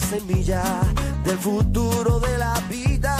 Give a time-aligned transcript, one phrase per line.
[0.00, 0.62] Semilla
[1.24, 3.16] del futuro de la vida.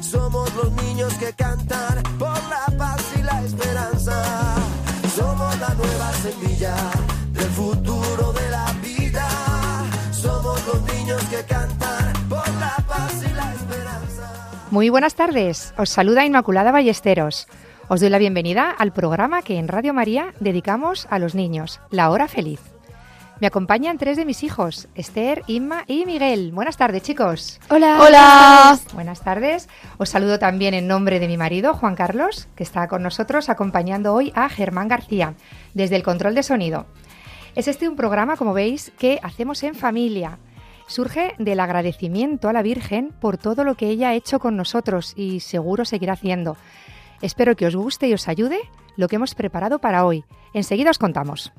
[0.00, 4.22] Somos los niños que cantan por la paz y la esperanza.
[5.14, 6.74] Somos la nueva semilla
[7.32, 9.26] del futuro de la vida.
[10.12, 14.32] Somos los niños que cantan por la paz y la esperanza.
[14.70, 17.46] Muy buenas tardes, os saluda Inmaculada Ballesteros.
[17.88, 22.10] Os doy la bienvenida al programa que en Radio María dedicamos a los niños, La
[22.10, 22.60] Hora Feliz.
[23.42, 26.52] Me acompañan tres de mis hijos, Esther, Inma y Miguel.
[26.52, 27.58] Buenas tardes, chicos.
[27.70, 27.98] Hola.
[28.00, 28.78] Hola.
[28.94, 29.68] Buenas tardes.
[29.98, 34.14] Os saludo también en nombre de mi marido, Juan Carlos, que está con nosotros acompañando
[34.14, 35.34] hoy a Germán García,
[35.74, 36.86] desde el control de sonido.
[37.56, 40.38] Es este un programa, como veis, que hacemos en familia.
[40.86, 45.14] Surge del agradecimiento a la Virgen por todo lo que ella ha hecho con nosotros
[45.16, 46.56] y seguro seguirá haciendo.
[47.22, 48.60] Espero que os guste y os ayude
[48.96, 50.24] lo que hemos preparado para hoy.
[50.54, 51.52] Enseguida os contamos.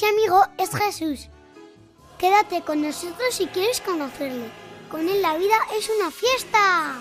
[0.00, 1.28] Ese amigo es Jesús.
[2.18, 4.50] Quédate con nosotros si quieres conocerle.
[4.90, 6.94] Con él la vida es una fiesta.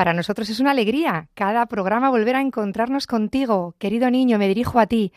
[0.00, 3.74] Para nosotros es una alegría cada programa volver a encontrarnos contigo.
[3.76, 5.12] Querido niño, me dirijo a ti,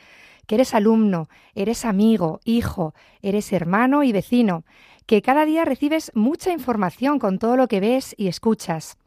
[0.45, 4.65] que eres alumno, eres amigo, hijo, eres hermano y vecino,
[5.05, 8.97] que cada día recibes mucha información con todo lo que ves y escuchas.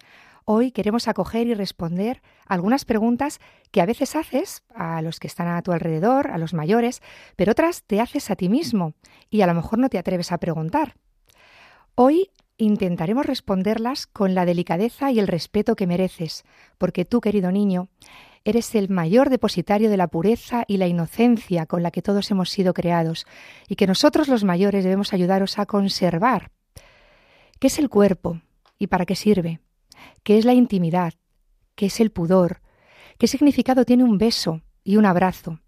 [0.47, 3.39] Hoy queremos acoger y responder algunas preguntas
[3.71, 7.03] que a veces haces a los que están a tu alrededor, a los mayores,
[7.37, 8.95] pero otras te haces a ti mismo
[9.29, 10.95] y a lo mejor no te atreves a preguntar.
[11.97, 16.45] Hoy intentaremos responderlas con la delicadeza y el respeto que mereces,
[16.79, 17.89] porque tú, querido niño,
[18.45, 22.51] eres el mayor depositario de la pureza y la inocencia con la que todos hemos
[22.51, 23.27] sido creados,
[23.69, 26.51] y que nosotros los mayores debemos ayudaros a conservar.
[27.59, 28.41] ¿Qué es el cuerpo
[28.79, 29.61] y para qué sirve?
[30.23, 31.15] ¿Qué es la intimidad?
[31.75, 32.61] ¿Qué es el pudor?
[33.19, 35.61] ¿Qué significado tiene un beso y un abrazo?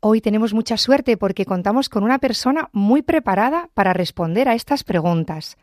[0.00, 4.82] Hoy tenemos mucha suerte porque contamos con una persona muy preparada para responder a estas
[4.82, 5.56] preguntas.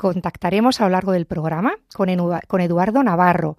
[0.00, 3.58] Contactaremos a lo largo del programa con, Eduardo Navarro,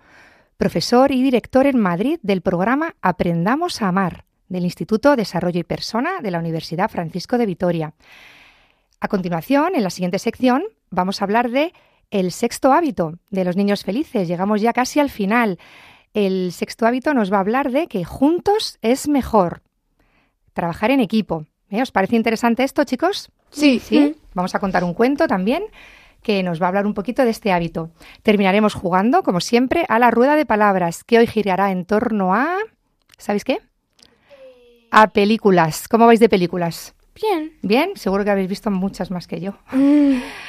[0.57, 6.13] profesor y director en Madrid del programa Aprendamos a Amar del Instituto Desarrollo y Persona
[6.19, 7.93] de la Universidad Francisco de Vitoria.
[8.99, 11.73] A continuación, en la siguiente sección, vamos a hablar de
[12.09, 14.27] el sexto hábito de los niños felices.
[14.27, 15.59] Llegamos ya casi al final.
[16.15, 19.61] El sexto hábito nos va a hablar de que juntos es mejor.
[20.53, 21.45] Trabajar en equipo.
[21.69, 21.83] ¿Eh?
[21.83, 23.29] ¿Os parece interesante esto, chicos?
[23.51, 23.77] Sí.
[23.77, 24.15] Sí.
[24.33, 25.65] Vamos a contar un cuento también
[26.21, 27.91] que nos va a hablar un poquito de este hábito.
[28.23, 32.57] Terminaremos jugando, como siempre, a la rueda de palabras, que hoy girará en torno a...
[33.17, 33.59] ¿Sabéis qué?
[34.91, 35.87] A películas.
[35.87, 36.93] ¿Cómo vais de películas?
[37.15, 37.53] Bien.
[37.61, 39.53] Bien, seguro que habéis visto muchas más que yo.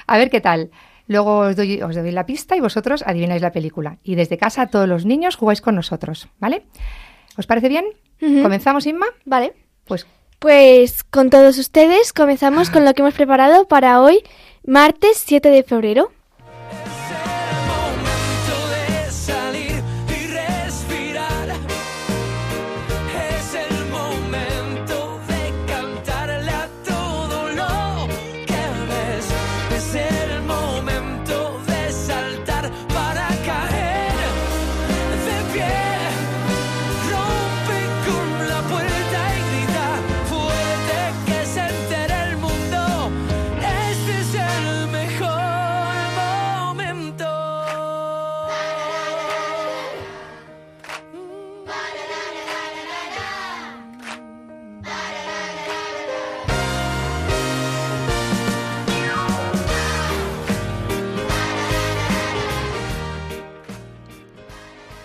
[0.06, 0.70] A ver qué tal.
[1.06, 3.98] Luego os doy, os doy la pista y vosotros adivináis la película.
[4.02, 6.66] Y desde casa todos los niños jugáis con nosotros, ¿vale?
[7.36, 7.84] ¿Os parece bien?
[8.20, 9.06] ¿Comenzamos, Inma?
[9.24, 9.54] Vale.
[9.84, 10.06] Pues
[10.38, 14.22] Pues con todos ustedes comenzamos con lo que hemos preparado para hoy,
[14.64, 16.12] martes 7 de febrero.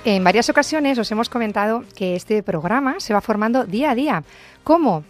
[0.09, 4.23] En varias ocasiones os hemos comentado que este programa se va formando día a día.
[4.63, 5.03] ¿Cómo?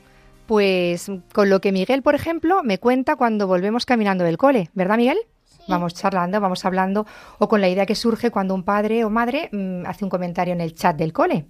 [0.47, 4.97] Pues con lo que Miguel, por ejemplo, me cuenta cuando volvemos caminando del cole, ¿verdad,
[4.97, 5.19] Miguel?
[5.67, 7.05] Vamos charlando, vamos hablando,
[7.37, 10.55] o con la idea que surge cuando un padre o madre mm, hace un comentario
[10.55, 11.45] en el chat del cole.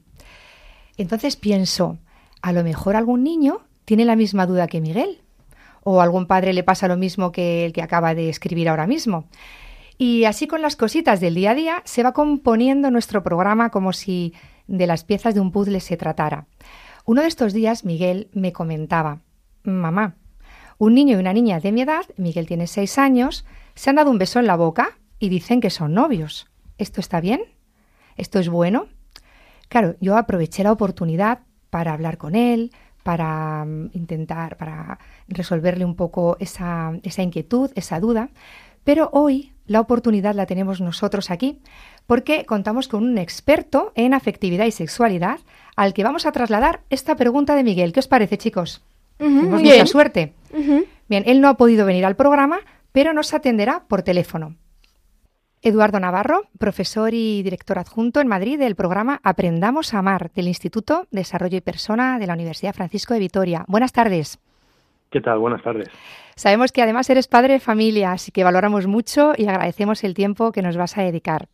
[0.98, 2.00] Entonces pienso,
[2.42, 5.22] a lo mejor algún niño tiene la misma duda que Miguel,
[5.86, 9.30] o algún padre le pasa lo mismo que el que acaba de escribir ahora mismo.
[9.98, 13.94] Y así con las cositas del día a día se va componiendo nuestro programa como
[13.94, 14.34] si
[14.68, 16.48] de las piezas de un puzzle se tratara.
[17.06, 19.22] Uno de estos días Miguel me comentaba,
[19.64, 20.16] mamá,
[20.78, 24.12] un niño y una niña de mi edad, Miguel tiene seis años, se han dado
[24.12, 26.48] un beso en la boca y dicen que son novios.
[26.78, 27.42] ¿Esto está bien?
[28.18, 28.88] ¿Esto es bueno?
[29.70, 31.40] Claro, yo aproveché la oportunidad
[31.72, 32.72] para hablar con él,
[33.04, 38.30] para mm, intentar, para resolverle un poco esa, esa inquietud, esa duda,
[38.84, 41.60] pero hoy la oportunidad la tenemos nosotros aquí
[42.06, 45.40] porque contamos con un experto en afectividad y sexualidad
[45.76, 47.94] al que vamos a trasladar esta pregunta de Miguel.
[47.94, 48.82] ¿Qué os parece, chicos?
[49.18, 50.34] Tenemos mucha suerte.
[51.08, 52.60] Bien, él no ha podido venir al programa,
[52.92, 54.56] pero nos atenderá por teléfono.
[55.62, 61.08] Eduardo Navarro, profesor y director adjunto en Madrid del programa Aprendamos a Amar del Instituto
[61.12, 63.66] de Desarrollo y Persona de la Universidad Francisco de Vitoria.
[63.68, 64.40] Buenas tardes.
[65.10, 65.40] ¿Qué tal?
[65.40, 65.90] Buenas tardes.
[66.36, 70.52] Sabemos que además eres padre de familia, así que valoramos mucho y agradecemos el tiempo
[70.52, 71.48] que nos vas a dedicar.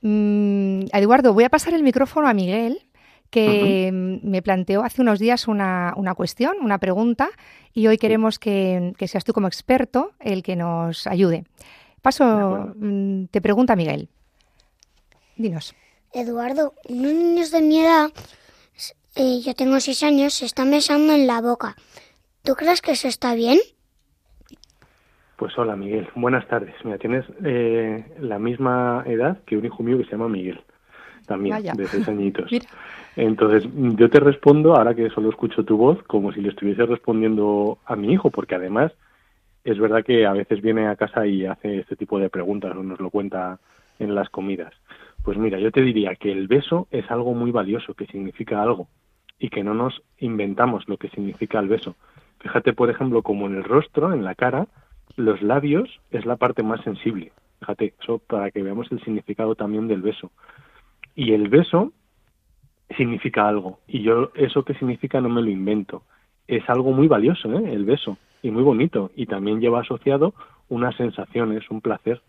[0.00, 2.82] Mm, Eduardo, voy a pasar el micrófono a Miguel,
[3.30, 7.30] que me planteó hace unos días una, una cuestión, una pregunta,
[7.72, 11.44] y hoy queremos que, que seas tú como experto el que nos ayude.
[12.00, 14.08] Paso, mm, te pregunta Miguel.
[15.36, 15.74] Dinos.
[16.12, 18.12] Eduardo, unos niños de mi edad,
[19.16, 21.76] eh, yo tengo seis años, se están besando en la boca.
[22.44, 23.58] ¿Tú crees que eso está bien?
[25.36, 26.74] Pues hola Miguel, buenas tardes.
[26.84, 30.60] Mira, tienes eh, la misma edad que un hijo mío que se llama Miguel,
[31.26, 31.72] también Vaya.
[31.74, 32.48] de seis añitos.
[32.52, 32.66] Mira.
[33.16, 37.78] Entonces yo te respondo ahora que solo escucho tu voz como si le estuviese respondiendo
[37.86, 38.92] a mi hijo, porque además
[39.64, 42.82] es verdad que a veces viene a casa y hace este tipo de preguntas o
[42.82, 43.58] nos lo cuenta
[43.98, 44.74] en las comidas.
[45.22, 48.86] Pues mira, yo te diría que el beso es algo muy valioso, que significa algo
[49.38, 51.96] y que no nos inventamos lo que significa el beso.
[52.40, 54.66] Fíjate, por ejemplo, como en el rostro, en la cara,
[55.16, 57.32] los labios es la parte más sensible.
[57.60, 60.30] Fíjate, eso para que veamos el significado también del beso.
[61.14, 61.92] Y el beso
[62.96, 63.78] significa algo.
[63.86, 66.02] Y yo eso que significa no me lo invento.
[66.46, 67.72] Es algo muy valioso, ¿eh?
[67.72, 69.10] el beso, y muy bonito.
[69.16, 70.34] Y también lleva asociado
[70.68, 72.20] unas sensaciones, un placer.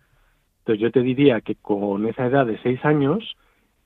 [0.59, 3.35] Entonces yo te diría que con esa edad de seis años,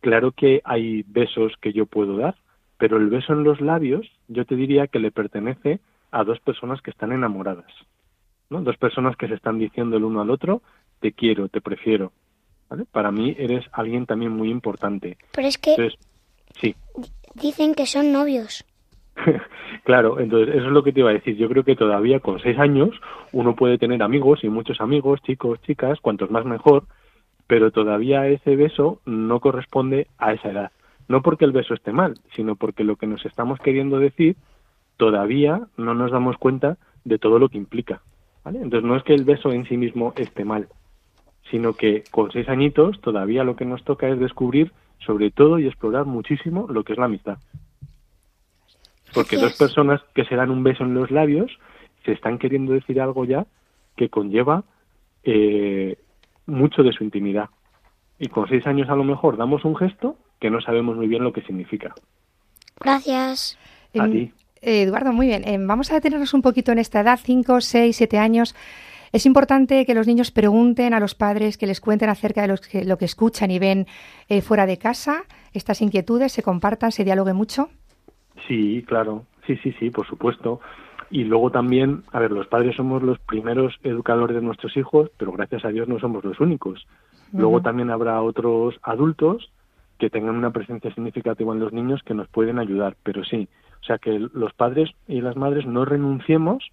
[0.01, 2.35] claro que hay besos que yo puedo dar,
[2.77, 5.79] pero el beso en los labios yo te diría que le pertenece
[6.11, 7.71] a dos personas que están enamoradas.
[8.49, 8.61] ¿no?
[8.61, 10.61] Dos personas que se están diciendo el uno al otro,
[10.99, 12.11] te quiero, te prefiero.
[12.69, 12.85] ¿vale?
[12.91, 15.17] Para mí eres alguien también muy importante.
[15.33, 15.99] Pero es que Entonces,
[16.59, 16.75] sí,
[17.35, 18.65] dicen que son novios.
[19.83, 21.35] claro, entonces eso es lo que te iba a decir.
[21.35, 22.89] Yo creo que todavía con seis años
[23.31, 26.85] uno puede tener amigos y muchos amigos, chicos, chicas, cuantos más mejor,
[27.47, 30.71] pero todavía ese beso no corresponde a esa edad.
[31.07, 34.35] No porque el beso esté mal, sino porque lo que nos estamos queriendo decir
[34.99, 38.01] todavía no nos damos cuenta de todo lo que implica.
[38.43, 38.59] ¿vale?
[38.61, 40.67] Entonces no es que el beso en sí mismo esté mal,
[41.49, 45.67] sino que con seis añitos todavía lo que nos toca es descubrir sobre todo y
[45.67, 47.37] explorar muchísimo lo que es la amistad.
[49.13, 51.49] Porque dos personas que se dan un beso en los labios
[52.03, 53.47] se están queriendo decir algo ya
[53.95, 54.65] que conlleva
[55.23, 55.97] eh,
[56.45, 57.49] mucho de su intimidad.
[58.19, 61.23] Y con seis años a lo mejor damos un gesto que no sabemos muy bien
[61.23, 61.95] lo que significa.
[62.81, 63.57] Gracias.
[63.97, 64.33] A ti.
[64.61, 65.47] Eh, Eduardo, muy bien.
[65.47, 68.55] Em, vamos a detenernos un poquito en esta edad, 5, 6, 7 años.
[69.11, 72.61] Es importante que los niños pregunten a los padres, que les cuenten acerca de los
[72.61, 73.87] que- lo que escuchan y ven
[74.27, 75.23] eh, fuera de casa,
[75.53, 77.69] estas inquietudes, se compartan, se dialogue mucho.
[78.47, 80.59] Sí, claro, sí, sí, sí, por supuesto.
[81.11, 85.31] Y luego también, a ver, los padres somos los primeros educadores de nuestros hijos, pero
[85.31, 86.85] gracias a Dios no somos los únicos.
[87.33, 89.51] Luego también habrá otros adultos
[89.97, 93.49] que tengan una presencia significativa en los niños que nos pueden ayudar, pero sí,
[93.81, 96.71] o sea que los padres y las madres no renunciemos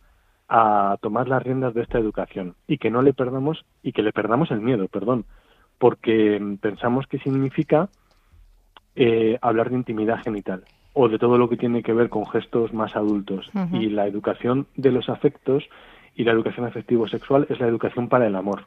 [0.49, 4.13] a tomar las riendas de esta educación y que no le perdamos y que le
[4.13, 5.25] perdamos el miedo, perdón,
[5.79, 7.89] porque pensamos que significa
[8.95, 10.65] eh, hablar de intimidad genital
[10.99, 13.51] o de todo lo que tiene que ver con gestos más adultos.
[13.71, 15.63] Y la educación de los afectos
[16.15, 18.65] y la educación afectivo-sexual es la educación para el amor.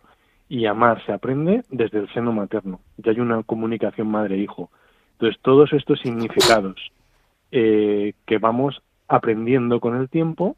[0.47, 2.81] Y amar se aprende desde el seno materno.
[3.03, 4.69] Y hay una comunicación madre-hijo.
[5.13, 6.91] Entonces, todos estos significados
[7.51, 10.55] eh, que vamos aprendiendo con el tiempo,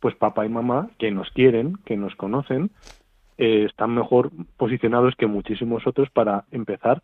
[0.00, 2.70] pues papá y mamá, que nos quieren, que nos conocen,
[3.38, 7.02] eh, están mejor posicionados que muchísimos otros para empezar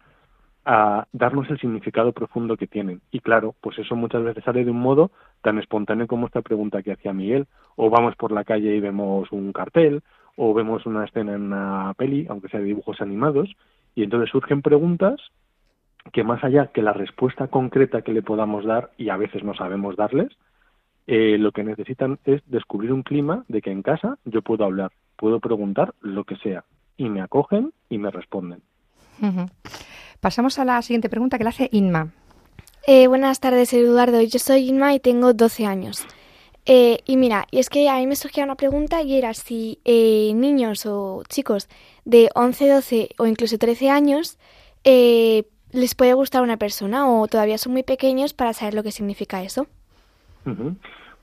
[0.65, 3.01] a darnos el significado profundo que tienen.
[3.11, 5.11] Y claro, pues eso muchas veces sale de un modo
[5.43, 7.47] tan espontáneo como esta pregunta que hacía Miguel.
[7.77, 10.03] O vamos por la calle y vemos un cartel,
[10.37, 13.51] o vemos una escena en una peli, aunque sea de dibujos animados,
[13.95, 15.21] y entonces surgen preguntas
[16.13, 19.55] que más allá que la respuesta concreta que le podamos dar, y a veces no
[19.55, 20.29] sabemos darles,
[21.07, 24.93] eh, lo que necesitan es descubrir un clima de que en casa yo puedo hablar,
[25.17, 26.65] puedo preguntar lo que sea,
[26.97, 28.63] y me acogen y me responden.
[30.21, 32.13] Pasamos a la siguiente pregunta que la hace Inma.
[32.87, 34.23] Eh, buenas tardes, Eduardo.
[34.23, 36.07] Yo soy Inma y tengo 12 años.
[36.67, 39.81] Eh, y mira, y es que a mí me surgía una pregunta y era si
[39.85, 41.69] eh, niños o chicos
[42.05, 44.39] de 11, 12 o incluso 13 años
[44.85, 48.93] eh, les puede gustar una persona o todavía son muy pequeños para saber lo que
[48.93, 49.67] significa eso.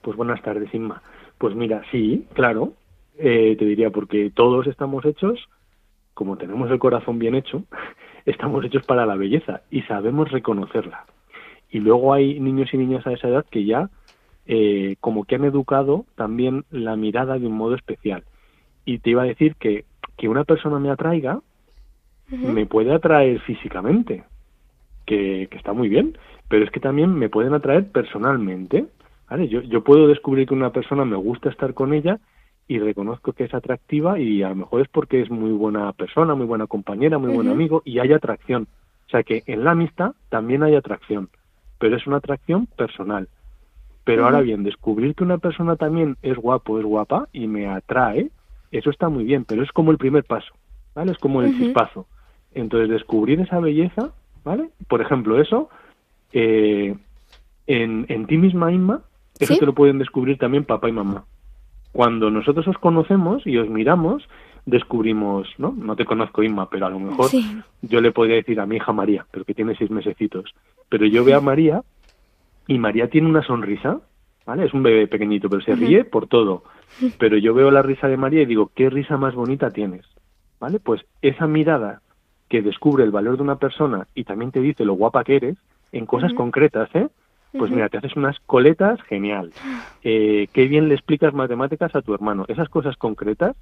[0.01, 1.01] Pues buenas tardes, Inma.
[1.37, 2.73] Pues mira, sí, claro,
[3.17, 5.49] eh, te diría, porque todos estamos hechos,
[6.13, 7.63] como tenemos el corazón bien hecho,
[8.25, 11.05] estamos hechos para la belleza y sabemos reconocerla.
[11.69, 13.89] Y luego hay niños y niñas a esa edad que ya
[14.45, 18.23] eh, como que han educado también la mirada de un modo especial.
[18.85, 19.83] Y te iba a decir que,
[20.17, 21.41] que una persona me atraiga,
[22.29, 24.23] me puede atraer físicamente,
[25.07, 26.15] que, que está muy bien,
[26.47, 28.85] pero es que también me pueden atraer personalmente.
[29.27, 29.47] ¿vale?
[29.47, 32.19] Yo, yo puedo descubrir que una persona me gusta estar con ella
[32.67, 36.35] y reconozco que es atractiva y a lo mejor es porque es muy buena persona,
[36.35, 38.67] muy buena compañera, muy buen amigo y hay atracción.
[39.07, 41.29] O sea que en la amistad también hay atracción,
[41.79, 43.29] pero es una atracción personal.
[44.03, 48.31] Pero ahora bien, descubrir que una persona también es guapo, es guapa y me atrae,
[48.71, 50.53] eso está muy bien, pero es como el primer paso,
[50.95, 51.11] ¿vale?
[51.11, 51.57] Es como el Ujú.
[51.57, 52.07] chispazo.
[52.53, 54.13] Entonces, descubrir esa belleza,
[54.47, 54.69] ¿vale?
[54.87, 55.69] Por ejemplo, eso,
[56.31, 56.95] eh,
[57.67, 59.01] en, en ti misma, Inma,
[59.39, 59.59] eso ¿Sí?
[59.59, 61.25] te lo pueden descubrir también papá y mamá.
[61.91, 64.27] Cuando nosotros os conocemos y os miramos,
[64.65, 65.73] descubrimos, ¿no?
[65.77, 67.61] No te conozco, Inma, pero a lo mejor Sí.
[67.81, 70.53] yo le podría decir a mi hija María, pero que tiene seis mesecitos.
[70.89, 71.81] Pero yo veo a María
[72.67, 73.99] y María tiene una sonrisa,
[74.45, 74.65] ¿vale?
[74.65, 76.63] Es un bebé pequeñito, pero se ríe por todo.
[77.19, 80.05] Pero yo veo la risa de María y digo, ¿qué risa más bonita tienes?
[80.59, 80.79] ¿Vale?
[80.79, 82.01] Pues esa mirada
[82.49, 85.57] que descubre el valor de una persona y también te dice lo guapa que eres,
[85.91, 87.07] en cosas concretas, ¿eh?
[87.57, 89.51] Pues mira, te haces unas coletas, genial.
[90.03, 92.45] Eh, qué bien le explicas matemáticas a tu hermano.
[92.47, 93.55] Esas cosas concretas.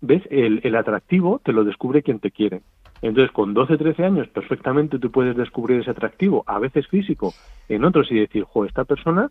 [0.00, 0.22] ¿ves?
[0.30, 2.60] El, el atractivo te lo descubre quien te quiere.
[3.02, 7.34] Entonces, con 12, 13 años, perfectamente tú puedes descubrir ese atractivo, a veces físico,
[7.68, 9.30] en otros, y decir, jo, esta persona,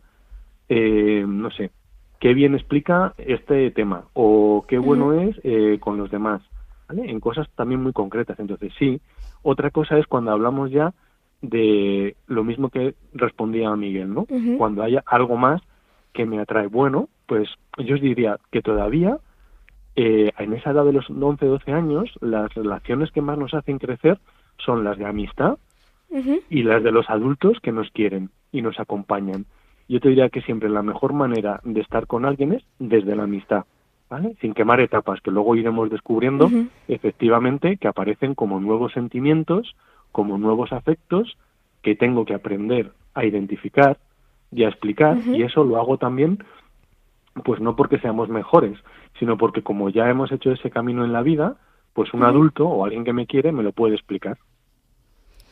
[0.69, 1.71] eh, no sé,
[2.19, 6.43] qué bien explica este tema, o qué bueno es eh, con los demás,
[6.93, 7.09] ¿vale?
[7.09, 8.39] En cosas también muy concretas.
[8.39, 9.01] Entonces, sí.
[9.41, 10.93] Otra cosa es cuando hablamos ya
[11.41, 14.25] de lo mismo que respondía a Miguel, ¿no?
[14.57, 15.61] Cuando haya algo más
[16.13, 19.17] que me atrae bueno, pues yo os diría que todavía
[19.95, 23.77] eh, en esa edad de los 11, 12 años, las relaciones que más nos hacen
[23.77, 24.19] crecer
[24.57, 25.57] son las de amistad
[26.49, 29.45] y las de los adultos que nos quieren y nos acompañan.
[29.89, 33.23] Yo te diría que siempre la mejor manera de estar con alguien es desde la
[33.23, 33.65] amistad,
[34.13, 34.35] ¿vale?
[34.41, 36.47] Sin quemar etapas, que luego iremos descubriendo
[36.87, 39.75] efectivamente que aparecen como nuevos sentimientos,
[40.11, 41.35] como nuevos afectos
[41.81, 43.97] que tengo que aprender a identificar
[44.51, 46.43] y a explicar y eso lo hago también
[47.43, 48.77] pues no porque seamos mejores,
[49.17, 51.55] sino porque como ya hemos hecho ese camino en la vida,
[51.93, 54.37] pues un adulto o alguien que me quiere me lo puede explicar.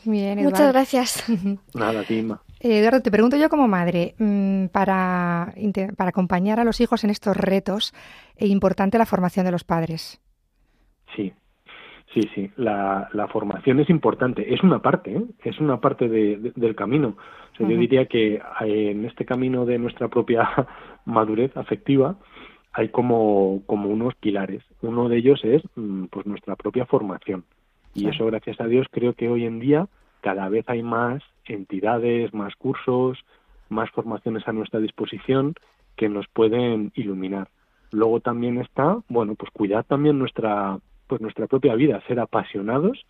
[0.05, 0.49] Bien, Eduardo.
[0.49, 1.23] Muchas gracias.
[1.75, 2.41] Nada, Tima.
[2.59, 5.53] Eh, Eduardo, te pregunto yo como madre, mm, para,
[5.97, 7.93] para acompañar a los hijos en estos retos,
[8.35, 10.21] es importante la formación de los padres.
[11.15, 11.33] Sí,
[12.13, 12.51] sí, sí.
[12.57, 14.53] La, la formación es importante.
[14.53, 15.23] Es una parte, ¿eh?
[15.43, 17.17] es una parte de- de- del camino.
[17.53, 20.49] O sea, Yo diría que eh, en este camino de nuestra propia
[21.05, 22.15] madurez afectiva
[22.73, 24.63] hay como, como unos pilares.
[24.81, 27.43] Uno de ellos es mm, pues nuestra propia formación.
[27.93, 28.15] Y Claro.
[28.15, 29.87] eso, gracias a Dios, creo que hoy en día
[30.21, 33.17] cada vez hay más entidades, más cursos,
[33.69, 35.55] más formaciones a nuestra disposición
[35.95, 37.49] que nos pueden iluminar.
[37.91, 43.05] Luego también está, bueno, pues cuidar también nuestra, pues nuestra propia vida, ser apasionados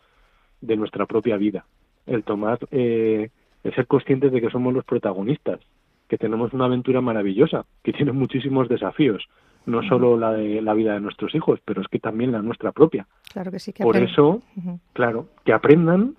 [0.62, 1.66] de nuestra propia vida,
[2.08, 3.30] el tomar, eh,
[3.64, 5.60] el ser conscientes de que somos los protagonistas,
[6.08, 9.28] que tenemos una aventura maravillosa, que tiene muchísimos desafíos,
[9.66, 12.72] no solo la de la vida de nuestros hijos, pero es que también la nuestra
[12.72, 13.08] propia.
[13.32, 13.74] Claro que sí.
[13.74, 14.42] Que Por eso,
[14.94, 16.16] claro, que aprendan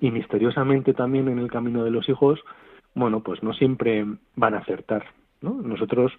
[0.00, 2.40] y misteriosamente también en el camino de los hijos,
[2.94, 5.04] bueno, pues no siempre van a acertar,
[5.40, 5.54] ¿no?
[5.54, 6.12] Nosotros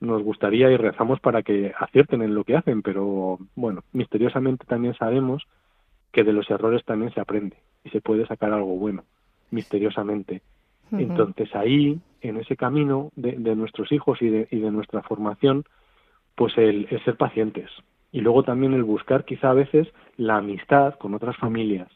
[0.00, 4.94] nos gustaría y rezamos para que acierten en lo que hacen, pero bueno, misteriosamente también
[4.94, 5.46] sabemos
[6.12, 9.04] que de los errores también se aprende y se puede sacar algo bueno,
[9.50, 10.42] misteriosamente.
[10.90, 15.64] Entonces ahí, en ese camino de, nuestros hijos y de, y de nuestra formación,
[16.34, 17.70] pues el, el ser pacientes.
[18.12, 21.88] Y luego también el buscar quizá a veces la amistad con otras familias,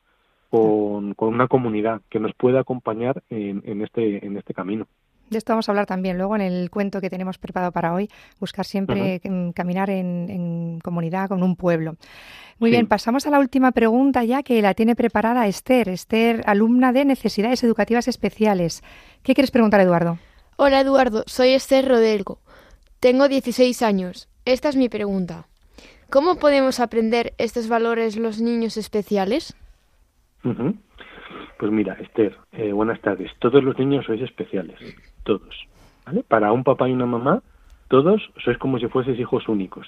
[0.50, 4.87] con, con una comunidad que nos pueda acompañar en, en este, en este camino.
[5.31, 8.11] De esto vamos a hablar también luego en el cuento que tenemos preparado para hoy,
[8.38, 9.21] buscar siempre
[9.55, 11.97] caminar en, en comunidad con un pueblo.
[12.59, 12.73] Muy Sí.
[12.76, 15.88] bien, pasamos a la última pregunta ya que la tiene preparada Esther.
[15.88, 18.83] Esther, alumna de Necesidades Educativas Especiales.
[19.23, 20.19] ¿Qué quieres preguntar, Eduardo?
[20.57, 22.38] Hola Eduardo, soy Esther Rodelgo.
[23.00, 24.29] Tengo 16 años.
[24.45, 25.47] Esta es mi pregunta.
[26.11, 29.55] ¿Cómo podemos aprender estos valores los niños especiales?
[31.62, 33.31] Pues mira, Esther, eh, buenas tardes.
[33.38, 34.81] Todos los niños sois especiales,
[35.23, 35.69] todos.
[36.04, 36.25] ¿vale?
[36.26, 37.40] Para un papá y una mamá,
[37.87, 39.87] todos sois como si fueseis hijos únicos.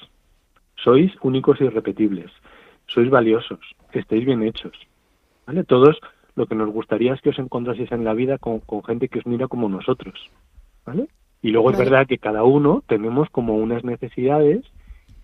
[0.76, 2.30] Sois únicos e irrepetibles.
[2.86, 3.58] Sois valiosos.
[3.92, 4.78] Estáis bien hechos.
[5.48, 5.64] ¿vale?
[5.64, 5.98] Todos
[6.36, 9.18] lo que nos gustaría es que os encontraseis en la vida con, con gente que
[9.18, 10.30] os mira como nosotros.
[10.86, 11.08] ¿vale?
[11.42, 14.62] Y luego es verdad que cada uno tenemos como unas necesidades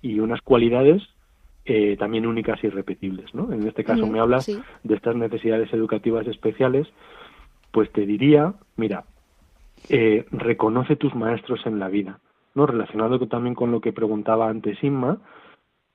[0.03, 1.01] y unas cualidades
[1.73, 3.33] eh, también únicas y irrepetibles.
[3.33, 3.53] ¿no?
[3.53, 4.61] En este caso me hablas sí.
[4.83, 6.89] de estas necesidades educativas especiales,
[7.71, 9.05] pues te diría, mira,
[9.89, 12.19] eh, reconoce tus maestros en la vida,
[12.57, 12.67] ¿no?
[12.67, 15.19] Relacionado también con lo que preguntaba antes Inma,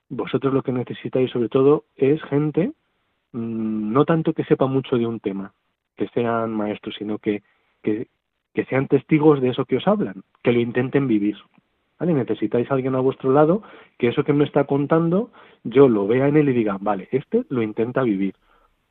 [0.08, 2.72] vosotros lo que necesitáis sobre todo es gente,
[3.32, 5.52] mm, no tanto que sepa mucho de un tema,
[5.94, 7.42] que sean maestros, sino que,
[7.82, 8.08] que,
[8.54, 11.36] que sean testigos de eso que os hablan, que lo intenten vivir.
[11.98, 12.12] ¿Vale?
[12.12, 13.62] Necesitáis a alguien a vuestro lado
[13.98, 15.30] que eso que me está contando
[15.64, 18.34] yo lo vea en él y diga, vale, este lo intenta vivir,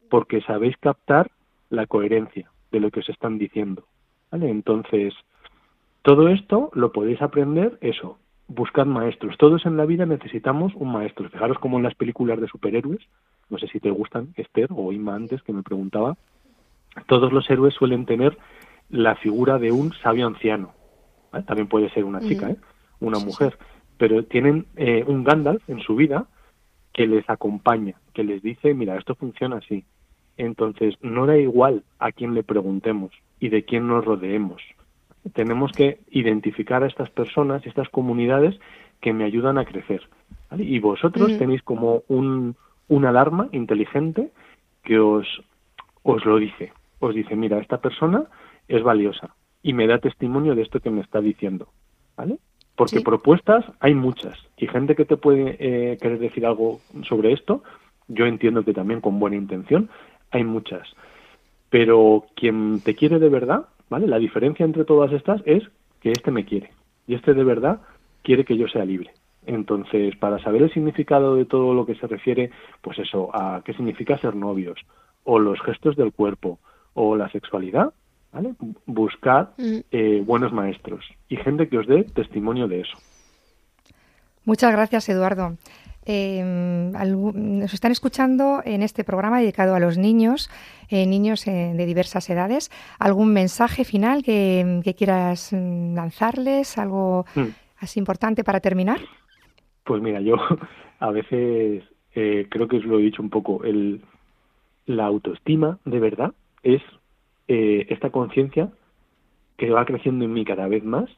[0.10, 1.32] porque sabéis captar
[1.70, 3.84] la coherencia de lo que os están diciendo.
[4.32, 4.50] ¿Vale?
[4.50, 5.14] Entonces,
[6.02, 9.38] todo esto lo podéis aprender, eso, buscad maestros.
[9.38, 11.30] Todos en la vida necesitamos un maestro.
[11.30, 13.02] Fijaros como en las películas de superhéroes,
[13.50, 16.18] no sé si te gustan, Esther o Inma antes, que me preguntaba,
[17.08, 18.38] todos los héroes suelen tener
[18.90, 20.74] la figura de un sabio anciano.
[21.32, 21.46] ¿vale?
[21.46, 22.52] También puede ser una chica.
[22.52, 22.58] ¿eh?
[23.06, 23.58] Una mujer,
[23.98, 26.28] pero tienen eh, un Gandalf en su vida
[26.94, 29.84] que les acompaña, que les dice, mira, esto funciona así.
[30.38, 34.62] Entonces, no da igual a quién le preguntemos y de quién nos rodeemos.
[35.34, 38.60] Tenemos que identificar a estas personas, estas comunidades
[39.02, 40.02] que me ayudan a crecer.
[40.50, 40.64] ¿vale?
[40.64, 41.40] Y vosotros Ujú.
[41.40, 42.56] tenéis como un,
[42.88, 44.32] una alarma inteligente
[44.84, 45.28] que os,
[46.04, 46.74] os lo dice.
[47.00, 48.26] Os dice, mira, esta persona
[48.68, 51.68] es valiosa y me da testimonio de esto que me está diciendo.
[52.16, 52.38] ¿Vale?
[52.76, 53.04] Porque Sí.
[53.04, 57.64] propuestas hay muchas y gente que te puede eh, querer decir algo sobre esto,
[58.08, 59.90] yo entiendo que también con buena intención,
[60.32, 60.88] hay muchas.
[61.70, 64.08] Pero quien te quiere de verdad, ¿vale?
[64.08, 65.64] La diferencia entre todas estas es
[66.02, 66.72] que este me quiere
[67.08, 67.82] y este de verdad
[68.24, 69.12] quiere que yo sea libre.
[69.46, 72.50] Entonces, para saber el significado de todo lo que se refiere,
[72.82, 74.80] pues eso, a qué significa ser novios,
[75.24, 76.60] o los gestos del cuerpo,
[76.94, 77.94] o la sexualidad,
[78.36, 78.54] ¿vale?
[78.86, 79.78] Buscad Mm.
[79.92, 82.98] eh, buenos maestros y gente que os dé testimonio de eso.
[84.44, 85.58] Muchas gracias, Eduardo.
[86.08, 86.44] Eh,
[86.94, 90.52] algu- nos están escuchando en este programa dedicado a los niños,
[90.90, 92.70] eh, niños eh, de diversas edades.
[93.00, 96.78] ¿Algún mensaje final que, que quieras mm, lanzarles?
[96.78, 97.48] ¿Algo Mm.
[97.80, 99.00] así importante para terminar?
[99.84, 100.36] Pues mira, yo
[101.00, 104.02] a veces eh, creo que os lo he dicho un poco, el,
[104.86, 106.84] la autoestima de verdad es
[107.48, 108.70] eh, esta conciencia
[109.58, 111.10] que va creciendo en mí cada vez más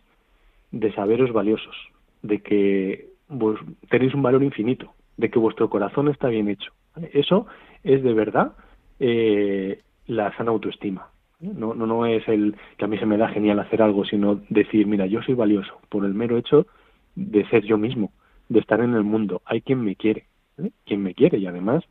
[0.72, 1.76] de saberos valiosos,
[2.22, 3.60] de que vos
[3.90, 6.72] tenéis un valor infinito, de que vuestro corazón está bien hecho.
[7.13, 7.48] Eso
[7.84, 8.54] es de verdad
[9.00, 11.10] eh, la sana autoestima.
[11.40, 14.42] No, no, no es el que a mí se me da genial hacer algo, sino
[14.50, 16.66] decir, mira, yo soy valioso por el mero hecho
[17.16, 18.12] de ser yo mismo,
[18.50, 19.42] de estar en el mundo.
[19.46, 20.26] Hay quien me quiere,
[20.86, 21.84] quien me quiere y además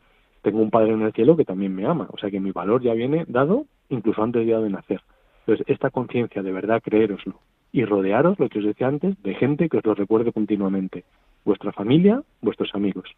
[0.42, 2.82] tengo un padre en el cielo que también me ama, o sea que mi valor
[2.82, 5.00] ya viene dado incluso antes ya de nacer.
[5.40, 7.40] Entonces, esta conciencia de verdad, creéroslo
[7.72, 11.04] y rodearos, lo que os decía antes, de gente que os lo recuerde continuamente.
[11.44, 13.10] Vuestra familia, vuestros amigos.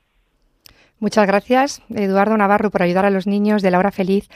[1.00, 4.28] Muchas gracias, Eduardo Navarro, por ayudar a los niños de la hora feliz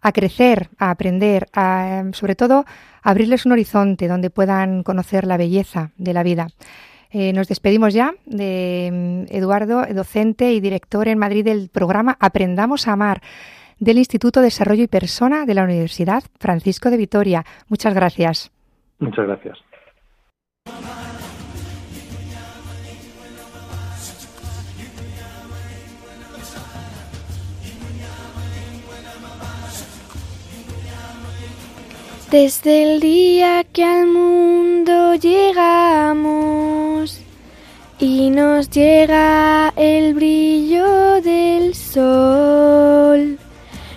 [0.00, 2.64] a crecer, a aprender, a, sobre todo,
[3.02, 6.48] abrirles un horizonte donde puedan conocer la belleza de la vida.
[7.10, 12.86] Eh, nos despedimos ya de mm, Eduardo, docente y director en Madrid del programa Aprendamos
[12.86, 13.22] a Amar
[13.78, 17.44] del Instituto de Desarrollo y Persona de la Universidad Francisco de Vitoria.
[17.68, 18.50] Muchas gracias.
[18.98, 19.58] Muchas gracias.
[32.30, 37.20] Desde el día que al mundo llegamos
[38.00, 43.38] y nos llega el brillo del sol,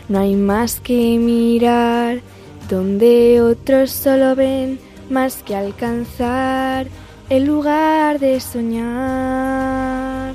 [0.09, 2.21] no hay más que mirar
[2.69, 6.87] donde otros solo ven más que alcanzar
[7.29, 10.33] el lugar de soñar.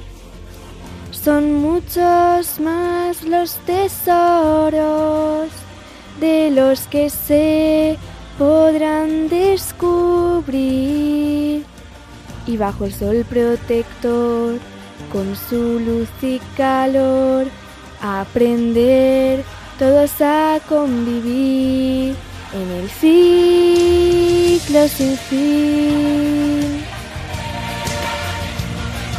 [1.11, 5.49] Son muchos más los tesoros
[6.21, 7.97] de los que se
[8.39, 10.53] podrán descubrir.
[12.47, 14.59] Y bajo el sol protector,
[15.13, 17.47] con su luz y calor,
[18.01, 19.45] aprender
[19.83, 22.14] todos a convivir
[22.55, 26.85] en el ciclo sin fin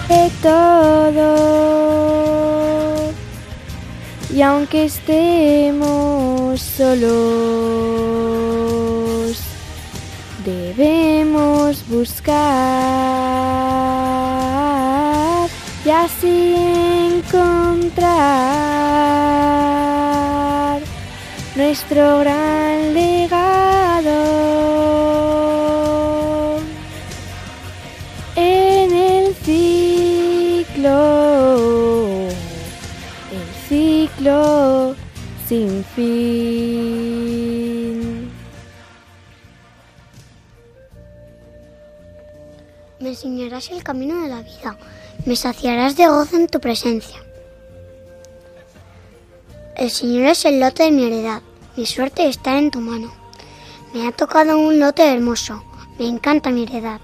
[0.07, 1.33] de todo.
[4.33, 7.11] Y aunque estemos solos,
[10.45, 12.39] debemos buscar
[15.85, 16.55] y así
[17.17, 18.53] encontrar
[21.55, 24.19] nuestro gran legado
[28.35, 30.89] en el ciclo,
[33.31, 34.95] el ciclo
[35.47, 36.33] sin fin.
[42.99, 44.75] Me enseñarás el camino de la vida,
[45.25, 47.21] me saciarás de gozo en tu presencia.
[49.75, 51.41] El Señor es el lote de mi heredad,
[51.75, 53.11] mi suerte está en tu mano.
[53.91, 55.63] Me ha tocado un lote hermoso,
[55.97, 57.01] me encanta mi heredad.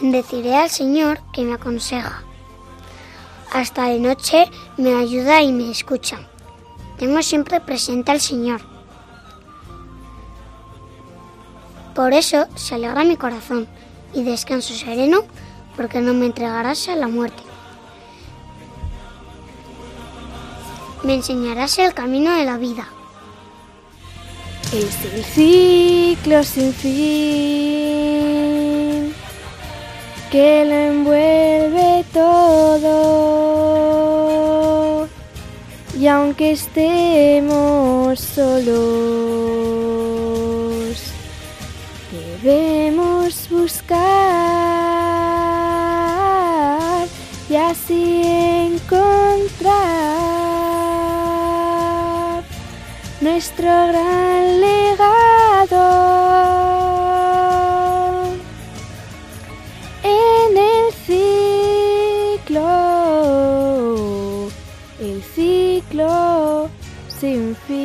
[0.00, 2.24] Bendeciré al Señor que me aconseja.
[3.52, 6.18] Hasta de noche me ayuda y me escucha.
[6.98, 8.62] Tengo siempre presente al Señor.
[11.94, 13.68] Por eso se alegra mi corazón
[14.12, 15.20] y descanso sereno
[15.76, 17.45] porque no me entregarás a la muerte.
[21.06, 22.88] Me enseñarás el camino de la vida.
[24.72, 27.86] Es el ciclo sin fin
[30.32, 32.96] que lo envuelve todo.
[35.96, 38.66] Y aunque estemos solos,
[42.42, 44.75] debemos buscar
[53.66, 55.82] nuestro gran legado
[60.04, 62.62] en el ciclo,
[65.00, 66.70] el ciclo
[67.08, 67.76] sin fin.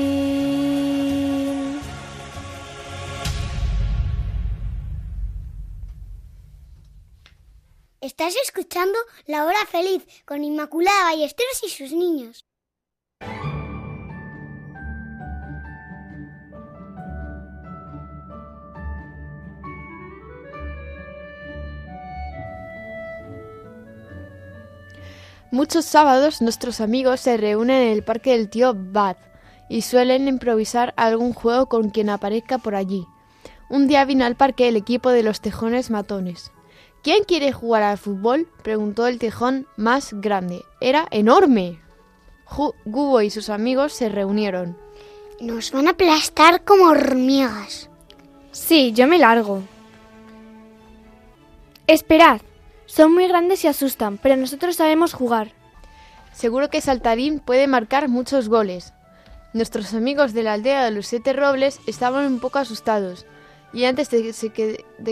[8.02, 12.46] Estás escuchando La Hora Feliz con Inmaculada Ballesteros y sus niños.
[25.51, 29.17] Muchos sábados nuestros amigos se reúnen en el parque del tío Bad
[29.67, 33.05] y suelen improvisar algún juego con quien aparezca por allí.
[33.69, 36.53] Un día vino al parque el equipo de los tejones matones.
[37.03, 38.47] ¿Quién quiere jugar al fútbol?
[38.63, 40.61] preguntó el tejón más grande.
[40.79, 41.81] Era enorme.
[42.85, 44.77] Gubo y sus amigos se reunieron.
[45.41, 47.89] Nos van a aplastar como hormigas.
[48.51, 49.63] Sí, yo me largo.
[51.87, 52.39] Esperad,
[52.91, 55.54] son muy grandes y asustan, pero nosotros sabemos jugar.
[56.34, 58.91] Seguro que Saltarín puede marcar muchos goles.
[59.54, 63.25] Nuestros amigos de la aldea de los siete robles estaban un poco asustados,
[63.71, 64.34] y antes de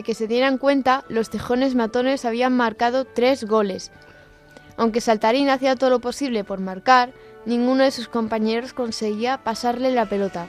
[0.04, 3.94] que, se, dieran cuenta, los tejones matones habían marcado tres goles.
[4.76, 7.14] Aunque Saltarín hacía todo lo posible por marcar,
[7.46, 10.48] ninguno de sus compañeros conseguía pasarle la pelota.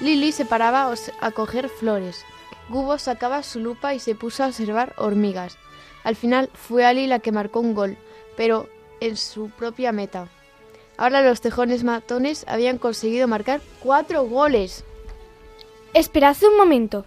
[0.00, 2.24] Lily se paraba a coger flores.
[2.68, 5.58] Gubo sacaba su lupa y se puso a observar hormigas.
[6.04, 7.96] Al final fue Ali la que marcó un gol,
[8.36, 8.68] pero
[9.00, 10.28] en su propia meta.
[10.96, 14.84] Ahora los tejones matones habían conseguido marcar cuatro goles.
[15.94, 17.04] Esperad un momento.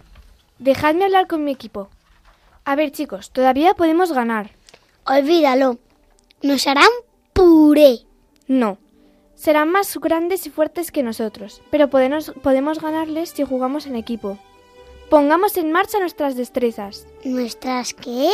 [0.58, 1.88] Dejadme hablar con mi equipo.
[2.64, 4.50] A ver, chicos, todavía podemos ganar.
[5.04, 5.78] Olvídalo.
[6.42, 6.88] Nos harán
[7.32, 8.00] puré.
[8.48, 8.78] No.
[9.34, 14.38] Serán más grandes y fuertes que nosotros, pero podemos, podemos ganarles si jugamos en equipo.
[15.10, 17.06] Pongamos en marcha nuestras destrezas.
[17.22, 18.30] ¿Nuestras qué?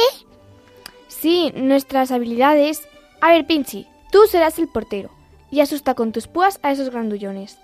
[1.20, 2.88] Sí, nuestras habilidades.
[3.20, 5.10] A ver, Pinchi, tú serás el portero
[5.50, 7.58] y asusta con tus púas a esos grandullones.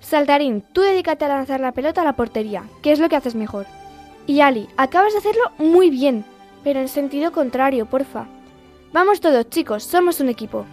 [0.00, 3.34] Saltarín, tú dedícate a lanzar la pelota a la portería, que es lo que haces
[3.34, 3.66] mejor.
[4.26, 6.24] Y Ali, acabas de hacerlo muy bien,
[6.64, 8.26] pero en sentido contrario, porfa.
[8.92, 10.64] Vamos todos, chicos, somos un equipo.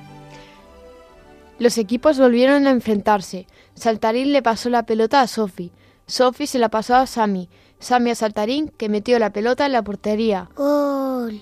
[1.60, 3.48] Los equipos volvieron a enfrentarse.
[3.76, 5.72] Saltarín le pasó la pelota a Sophie.
[6.08, 7.50] Sophie se la pasó a Sammy.
[7.80, 10.50] Sammy a Saltarín, que metió la pelota en la portería.
[10.56, 11.42] Gol.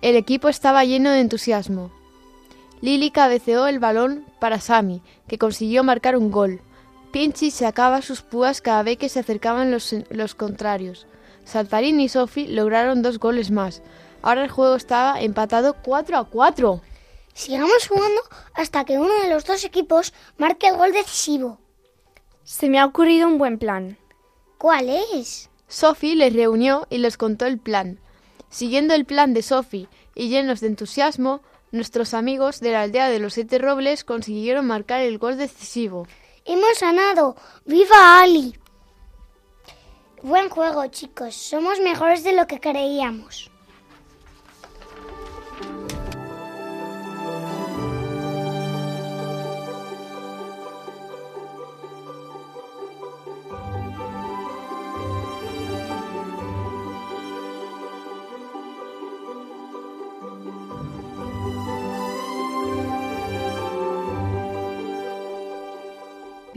[0.00, 1.90] El equipo estaba lleno de entusiasmo.
[2.80, 6.60] Lily cabeceó el balón para Sammy, que consiguió marcar un gol.
[7.10, 11.06] Pinchy sacaba sus púas cada vez que se acercaban los, los contrarios.
[11.44, 13.82] Saltarín y Sophie lograron dos goles más.
[14.22, 16.80] Ahora el juego estaba empatado 4 a 4.
[17.32, 18.20] Sigamos jugando
[18.54, 21.58] hasta que uno de los dos equipos marque el gol decisivo.
[22.44, 23.98] Se me ha ocurrido un buen plan.
[24.58, 25.50] ¿Cuál es?
[25.66, 27.98] Sophie les reunió y les contó el plan.
[28.50, 33.18] Siguiendo el plan de Sophie y llenos de entusiasmo, nuestros amigos de la aldea de
[33.18, 36.06] los siete robles consiguieron marcar el gol decisivo.
[36.44, 37.36] Hemos ganado.
[37.66, 38.58] ¡Viva Ali!
[40.22, 41.34] Buen juego, chicos.
[41.34, 43.47] Somos mejores de lo que creíamos.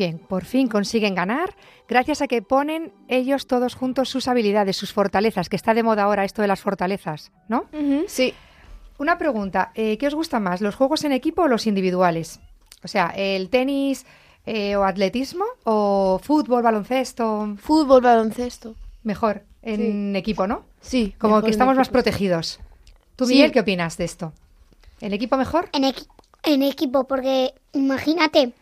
[0.02, 1.54] Bien, por fin consiguen ganar
[1.88, 6.02] gracias a que ponen ellos todos juntos sus habilidades, sus fortalezas, que está de moda
[6.06, 7.66] ahora esto de las fortalezas, ¿no?
[8.08, 8.34] Sí.
[8.98, 12.40] Una pregunta, eh, ¿qué os gusta más, los juegos en equipo o los individuales?
[12.84, 14.08] O sea, el tenis
[14.48, 18.74] eh, o atletismo o fútbol, baloncesto, Fútbol, baloncesto.
[19.04, 20.64] mejor en equipo, ¿no?
[20.82, 21.14] Sí.
[21.20, 22.60] Como que estamos más protegidos.
[23.16, 23.34] ¿Tú, Sí.
[23.36, 24.34] Miguel, qué opinas de esto?
[25.00, 25.70] ¿El equipo mejor?
[25.74, 26.08] En, equi-
[26.42, 28.54] en equipo, porque imagínate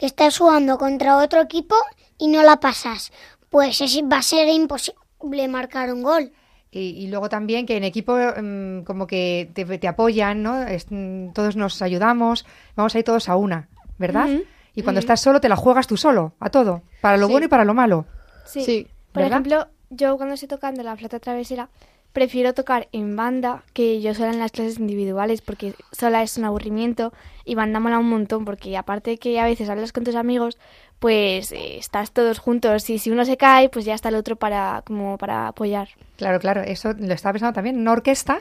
[0.00, 1.74] que estás jugando contra otro equipo
[2.16, 3.12] y no la pasas.
[3.50, 6.32] Pues es, va a ser imposible marcar un gol.
[6.70, 10.62] Y, y luego también que en equipo mm, como que te, te apoyan, ¿no?
[10.62, 14.26] Es, mm, todos nos ayudamos, vamos ahí todos a una, ¿verdad?
[14.74, 17.32] Y cuando estás solo te la juegas tú solo, a todo, para lo Sí.
[17.32, 18.06] bueno y para lo malo.
[18.46, 18.64] Sí.
[18.64, 18.88] Sí.
[19.12, 21.68] Por ejemplo, yo cuando estoy tocando la flauta travesera,
[22.12, 26.44] prefiero tocar en banda que yo sola en las clases individuales, porque sola es un
[26.44, 27.12] aburrimiento
[27.44, 30.58] y banda mola un montón, porque aparte que a veces hablas con tus amigos,
[30.98, 34.36] pues eh, estás todos juntos y si uno se cae, pues ya está el otro
[34.36, 35.88] para como para apoyar.
[36.16, 37.76] Claro, claro, eso lo estaba pensando también.
[37.76, 38.40] En una orquesta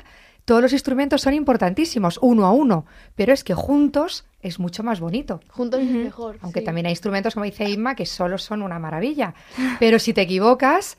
[0.50, 5.00] todos los instrumentos son importantísimos, uno a uno, pero es que juntos es mucho más
[5.00, 5.42] bonito.
[5.50, 6.40] Juntos es mejor.
[6.42, 6.66] Aunque sí.
[6.66, 9.36] también hay instrumentos, como dice Inma, que solo son una maravilla.
[9.80, 10.98] Pero si te equivocas,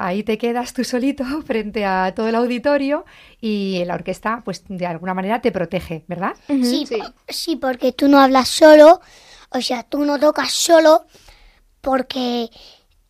[0.00, 3.04] ahí te quedas tú solito frente a todo el auditorio
[3.40, 6.34] y la orquesta, pues de alguna manera te protege, ¿verdad?
[6.48, 6.98] Sí, Sí.
[6.98, 9.00] po- sí, porque tú no hablas solo,
[9.50, 11.06] o sea, tú no tocas solo,
[11.80, 12.50] porque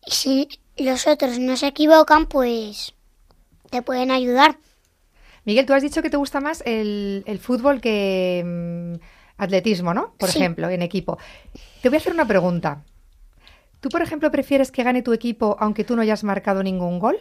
[0.05, 2.93] si los otros no se equivocan, pues
[3.69, 4.57] te pueden ayudar.
[5.45, 8.93] Miguel, tú has dicho que te gusta más el, el fútbol que mm,
[9.37, 10.13] atletismo, ¿no?
[10.17, 10.39] Por Sí.
[10.39, 11.17] ejemplo, en equipo.
[11.81, 12.83] Te voy a hacer una pregunta.
[13.81, 17.17] ¿Tú, por ejemplo, prefieres que gane tu equipo aunque tú no hayas marcado ningún gol?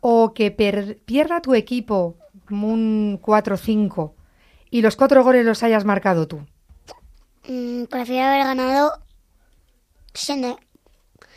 [0.00, 2.16] ¿O que pierda tu equipo
[2.50, 4.14] un 4-5
[4.70, 6.40] y los cuatro goles los hayas marcado tú?
[7.48, 8.92] Mm, prefiero haber ganado
[10.14, 10.58] siendo-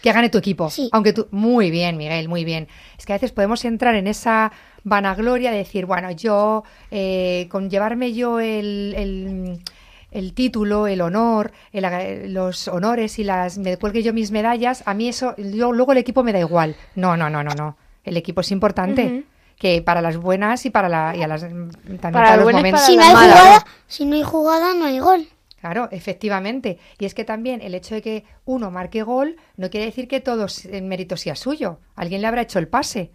[0.02, 0.70] Que gane tu equipo.
[0.70, 0.90] Sí.
[0.94, 1.28] Aunque tú.
[1.32, 2.68] Muy bien, Miguel, muy bien.
[2.98, 4.52] Es que a veces podemos entrar en esa
[4.86, 9.60] vanagloria de decir, bueno, yo, eh, con llevarme yo el, el-
[10.12, 13.58] el título, el honor, el los honores y las.
[13.58, 15.36] me cuelgue yo mis medallas, a mí eso.
[15.38, 16.76] yo- luego el equipo me da igual.
[16.95, 17.78] No, no, no, no, no.
[18.04, 19.26] El equipo es importante.
[19.58, 22.80] Que para las buenas y para, la, y a las, también para, los momentos.
[22.82, 23.39] para si no hay malas.
[23.39, 25.28] jugada, si no hay jugada, no hay gol.
[25.60, 26.80] Claro, efectivamente.
[26.98, 30.22] Y es que también el hecho de que uno marque gol no quiere decir que
[30.22, 31.80] todo el mérito sea suyo.
[31.98, 33.12] Alguien le habrá hecho el pase.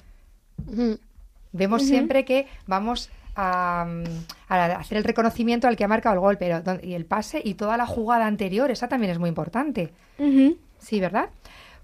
[1.52, 4.04] Vemos siempre que vamos a, mm,
[4.48, 7.54] a hacer el reconocimiento al que ha marcado el gol, pero y el pase y
[7.54, 9.92] toda la jugada anterior, esa también es muy importante.
[10.18, 10.56] Ujú.
[10.78, 11.30] Sí, ¿verdad?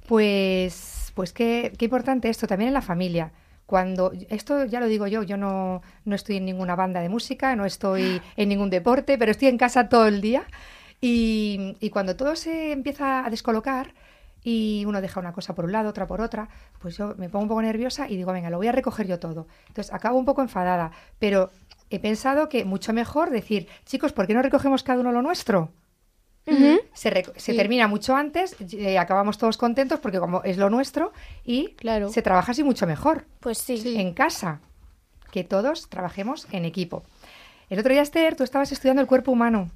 [0.06, 3.32] Pues, pues qué, qué importante esto también en la familia.
[3.66, 7.54] Cuando esto ya lo digo yo, yo no, no estoy en ninguna banda de música,
[7.54, 10.42] no estoy en ningún deporte, pero estoy en casa todo el día.
[11.00, 13.94] Y, y cuando todo se empieza a descolocar
[14.42, 16.48] y uno deja una cosa por un lado, otra por otra,
[16.78, 19.18] pues yo me pongo un poco nerviosa y digo, venga, lo voy a recoger yo
[19.18, 19.46] todo.
[19.68, 21.50] Entonces acabo un poco enfadada, pero
[21.90, 25.72] he pensado que mucho mejor decir, chicos, ¿por qué no recogemos cada uno lo nuestro?
[26.94, 27.56] Se, se Sí.
[27.56, 31.12] termina mucho antes, eh, acabamos todos contentos porque como es lo nuestro
[31.44, 32.08] y Claro.
[32.08, 33.76] se trabaja así mucho mejor Pues sí.
[33.78, 34.00] Sí.
[34.00, 34.60] en casa,
[35.30, 37.04] que todos trabajemos en equipo.
[37.68, 39.70] El otro día, Esther, tú estabas estudiando el cuerpo humano,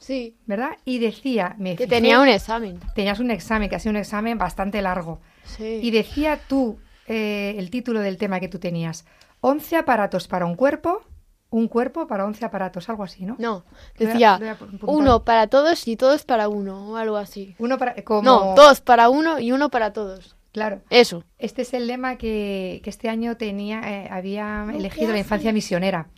[0.00, 0.36] Sí.
[0.46, 0.70] ¿verdad?
[0.84, 2.80] Y decía, me Que fijé- tenía un examen.
[2.96, 5.20] tenías un examen, que ha sido un examen bastante largo.
[5.44, 5.78] Sí.
[5.82, 9.04] Y decía tú, eh, el título del tema que tú tenías,
[9.40, 11.02] 11 aparatos para un cuerpo,
[11.50, 13.36] un cuerpo para 11 aparatos, algo así, ¿no?
[13.38, 13.64] No,
[13.98, 14.56] Lo voy a- decía voy a
[14.92, 17.54] uno para todos y todos para uno, o algo así.
[17.58, 18.22] Uno para, como...
[18.22, 20.36] No, dos para uno y uno para todos.
[20.52, 20.80] Claro.
[20.90, 21.24] Eso.
[21.38, 26.08] Este es el lema que, que este año tenía, eh, había elegido la infancia misionera.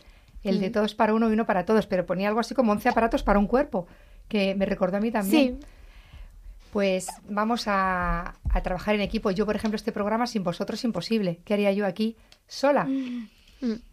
[0.43, 0.71] El de Mm.
[0.73, 3.39] todos para uno y uno para todos, pero ponía algo así como 11 aparatos para
[3.39, 3.87] un cuerpo,
[4.27, 5.59] que me recordó a mí también.
[5.61, 5.67] Sí.
[6.71, 9.29] Pues vamos a, a trabajar en equipo.
[9.29, 11.39] Yo, por ejemplo, este programa sin vosotros es imposible.
[11.45, 12.15] ¿Qué haría yo aquí
[12.47, 12.85] sola?
[12.85, 13.27] Mm.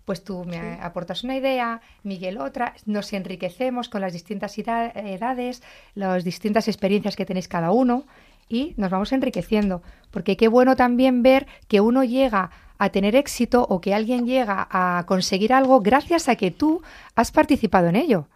[0.04, 5.62] Pues tú me aportas una idea, Miguel otra, nos enriquecemos con las distintas edades,
[5.94, 8.04] las distintas experiencias que tenéis cada uno
[8.48, 9.80] y nos vamos enriqueciendo.
[10.10, 14.66] Porque qué bueno también ver que uno llega a tener éxito o que alguien llega
[14.70, 16.82] a conseguir algo gracias a que tú
[17.14, 18.26] has participado en ello.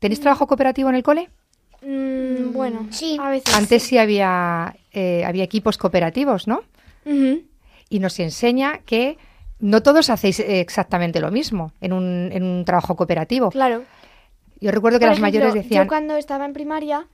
[0.00, 1.30] ¿Tenéis trabajo cooperativo en el cole?
[1.82, 3.16] Mm, bueno, Sí.
[3.20, 3.54] a veces.
[3.54, 6.62] Antes sí había, eh, había equipos cooperativos, ¿no?
[7.88, 9.16] Y nos enseña que
[9.60, 13.50] no todos hacéis exactamente lo mismo en un, en un trabajo cooperativo.
[13.50, 13.84] Claro.
[14.60, 17.06] Yo recuerdo que Por las ejemplo, mayores decían, Yo cuando estaba en primaria,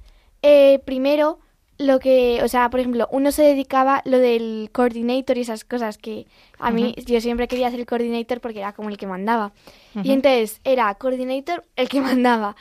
[0.42, 1.38] eh, primero
[1.78, 5.98] lo que, o sea, por ejemplo, uno se dedicaba lo del coordinator y esas cosas
[5.98, 6.26] que
[6.58, 9.52] a mí, yo siempre quería hacer el coordinator porque era como el que mandaba.
[10.02, 12.56] Y entonces era coordinator el que mandaba.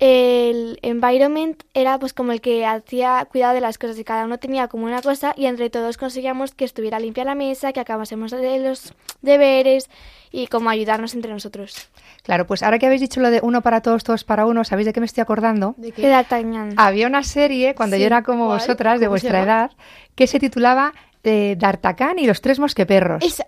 [0.00, 4.38] El environment era pues como el que hacía cuidado de las cosas y cada uno
[4.38, 8.32] tenía como una cosa y entre todos conseguíamos que estuviera limpia la mesa, que acabásemos
[8.32, 9.88] de los deberes
[10.32, 11.88] y como ayudarnos entre nosotros.
[12.24, 14.86] claro, pues ahora que habéis dicho lo de uno para todos, todos para uno, ¿sabéis
[14.86, 15.74] de qué me estoy acordando?
[15.76, 16.08] ¿De qué?
[16.08, 16.74] D'Artagnan.
[16.76, 18.58] Había una serie, cuando Sí, yo era como ¿cuál?
[18.58, 19.70] vosotras, de ¿Cómo se vuestra edad,
[20.16, 23.22] que se titulaba eh, D'Artagnan y los tres mosqueperros.
[23.24, 23.46] Esa-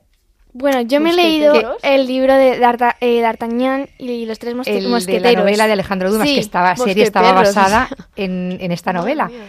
[0.58, 4.76] Bueno, yo me he leído el libro de D'Arta- eh, D'Artagnan y los tres mosque-
[4.76, 5.32] El de mosqueteros.
[5.34, 9.26] la novela de Alejandro Dumas, Sí, que estaba, serie estaba basada en, en esta novela.
[9.28, 9.44] mía.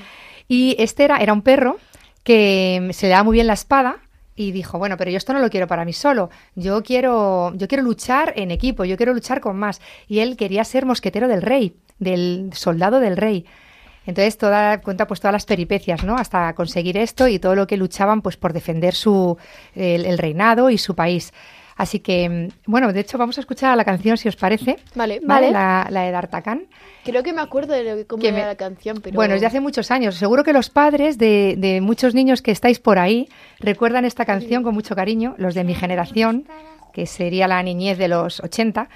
[0.50, 1.78] Y este era, era un perro
[2.24, 3.98] que se le daba muy bien la espada
[4.36, 6.30] y dijo, bueno, pero yo esto no lo quiero para mí solo.
[6.56, 9.82] Yo quiero, yo quiero luchar en equipo, yo quiero luchar con más.
[10.08, 13.46] Y él quería ser mosquetero del rey, del soldado del rey.
[14.08, 16.16] Entonces toda cuenta pues todas las peripecias, ¿no?
[16.16, 19.38] Hasta conseguir esto y todo lo que luchaban pues por defender su
[19.76, 21.32] el, el reinado y su país.
[21.76, 24.78] Así que mm, bueno, de hecho vamos a escuchar la canción si os parece.
[24.96, 25.20] Vale.
[25.24, 25.52] ¿Vale?
[25.52, 26.64] La, la de D'Artagnan.
[27.04, 29.14] Creo que me acuerdo de cómo Que era me- la canción, pero...
[29.16, 30.16] Bueno, es de hace muchos años.
[30.16, 34.64] Seguro que los padres de, de muchos niños que estáis por ahí recuerdan esta canción
[34.64, 36.48] con mucho cariño, los de mi generación,
[36.94, 38.90] que sería la niñez de los 80.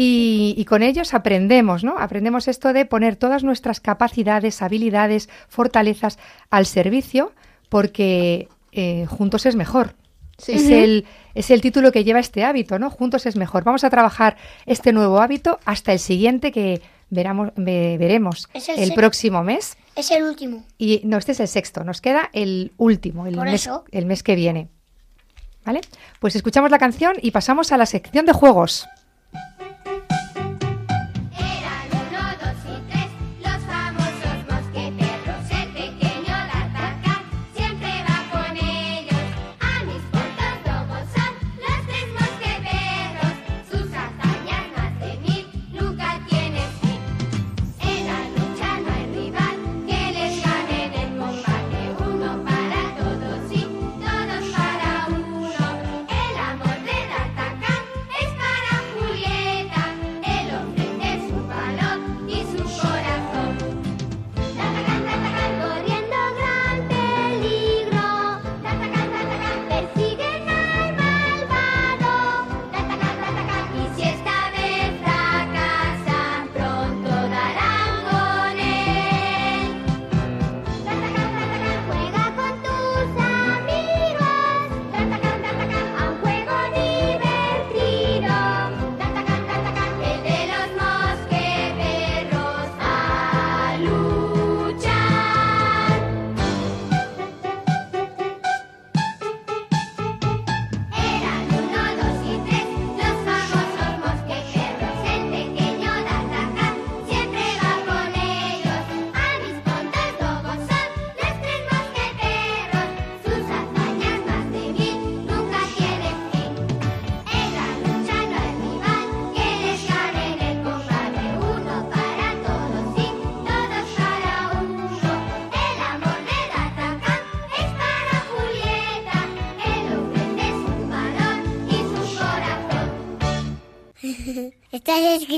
[0.00, 1.96] Y, y con ellos aprendemos, ¿no?
[1.98, 7.32] Aprendemos esto de poner todas nuestras capacidades, habilidades, fortalezas al servicio,
[7.68, 9.96] porque eh, juntos es mejor.
[10.38, 10.52] Sí.
[10.52, 12.90] Es, el, es el título que lleva este hábito, ¿no?
[12.90, 13.64] Juntos es mejor.
[13.64, 16.80] Vamos a trabajar este nuevo hábito hasta el siguiente que
[17.10, 19.76] veramos, ve- veremos Es el el próximo mes.
[19.96, 20.64] Es el último.
[20.78, 21.82] Y no, este es el sexto.
[21.82, 23.82] Nos queda el último, el, Por mes, eso.
[23.90, 24.68] el mes que viene.
[25.64, 25.80] ¿Vale?
[26.20, 28.86] Pues escuchamos la canción y pasamos a la sección de juegos.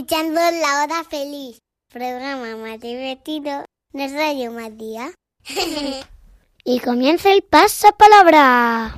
[0.00, 1.58] Escuchando La Hora Feliz,
[1.92, 5.12] programa más divertido de Radio Matías.
[6.64, 8.96] y comienza el pasapalabra.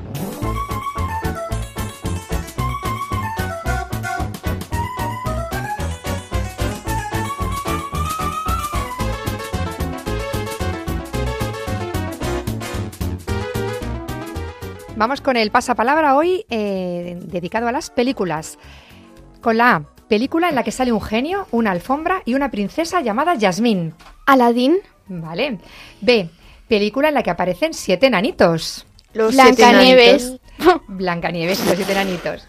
[14.94, 18.56] Vamos con el pasapalabra hoy eh, dedicado a las películas.
[19.40, 23.34] Con la película en la que sale un genio, una alfombra y una princesa llamada
[23.34, 23.94] Yasmín.
[24.26, 24.76] Aladín.
[25.08, 25.58] Vale.
[26.02, 26.28] B,
[26.68, 28.84] película en la que aparecen siete enanitos.
[29.14, 30.36] Los Blancanieves.
[30.86, 32.46] Blancanieves y los siete enanitos.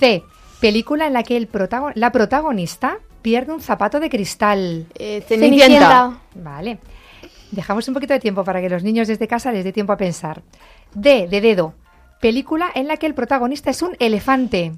[0.00, 0.22] C,
[0.58, 4.86] película en la que el protago- la protagonista pierde un zapato de cristal.
[4.94, 5.66] Eh, Cenicienta.
[5.66, 6.18] Cenicienta.
[6.36, 6.78] Vale.
[7.50, 9.98] Dejamos un poquito de tiempo para que los niños desde casa les dé tiempo a
[9.98, 10.40] pensar.
[10.94, 11.74] D, de dedo.
[12.22, 14.72] Película en la que el protagonista es un elefante.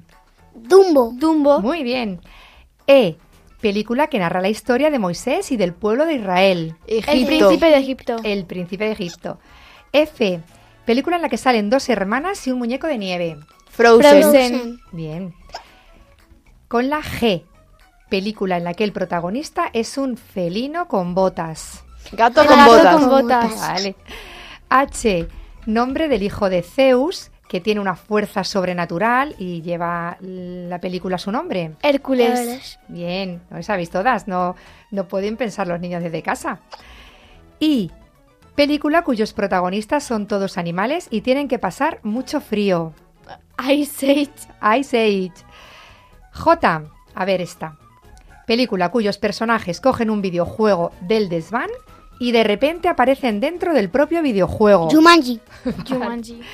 [0.57, 1.13] Dumbo.
[1.15, 1.61] Dumbo.
[1.61, 2.21] Muy bien.
[2.87, 3.17] E,
[3.61, 6.75] película que narra la historia de Moisés y del pueblo de Israel.
[6.87, 8.17] El príncipe de Egipto.
[8.23, 9.39] El príncipe de Egipto.
[9.93, 10.41] F,
[10.85, 13.37] película en la que salen dos hermanas y un muñeco de nieve.
[13.69, 14.21] Frozen.
[14.21, 14.79] Frozen.
[14.91, 15.33] Bien.
[16.67, 17.43] Con la G,
[18.09, 21.83] película en la que el protagonista es un felino con botas.
[22.11, 22.95] Gato con gato botas.
[22.95, 23.55] con botas.
[23.59, 23.95] Vale.
[24.69, 25.27] H,
[25.65, 31.19] nombre del hijo de Zeus, que tiene una fuerza sobrenatural y lleva la película a
[31.19, 31.73] su nombre.
[31.81, 32.79] Hércules.
[32.87, 34.55] Bien, no sabéis todas, no,
[34.91, 36.59] no pueden pensar los niños desde casa.
[37.59, 37.91] Y
[38.55, 42.93] película cuyos protagonistas son todos animales y tienen que pasar mucho frío.
[43.69, 44.79] Ice Age.
[44.79, 45.45] Ice Age.
[46.33, 46.83] J,
[47.15, 47.77] a ver esta.
[48.45, 51.69] Película cuyos personajes cogen un videojuego del desván
[52.19, 54.89] y de repente aparecen dentro del propio videojuego.
[54.89, 55.39] Jumanji.
[55.87, 56.41] Jumanji.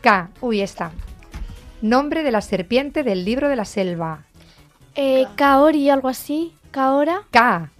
[0.00, 0.92] K, uy, esta.
[1.82, 4.24] Nombre de la serpiente del libro de la selva.
[4.94, 6.54] Eh, Kaori, algo así.
[6.70, 7.22] Kaora.
[7.30, 7.70] K,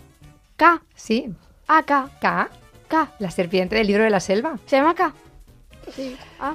[0.57, 0.83] K.
[0.95, 1.33] sí,
[1.69, 2.09] Ah, K.
[2.21, 2.49] K,
[2.89, 3.09] K.
[3.19, 4.59] la serpiente del libro de la selva.
[4.67, 5.13] ¿Se llama K?
[5.95, 6.17] Sí.
[6.41, 6.55] Ah.